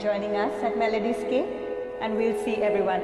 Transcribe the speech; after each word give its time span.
Joining 0.00 0.34
us 0.34 0.62
at 0.62 0.76
Melodyscape, 0.76 2.00
and 2.00 2.16
we'll 2.16 2.42
see 2.42 2.62
everyone. 2.62 3.02